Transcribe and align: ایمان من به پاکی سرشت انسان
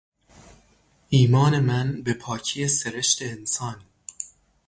ایمان 1.09 1.59
من 1.59 2.01
به 2.01 2.13
پاکی 2.13 2.67
سرشت 2.67 3.21
انسان 3.21 3.81